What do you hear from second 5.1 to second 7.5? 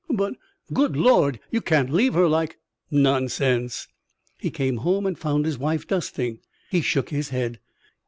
found his wife dusting. He shook his